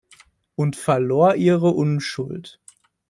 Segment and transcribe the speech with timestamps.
[0.55, 2.59] Und verlor ihre Unschuld.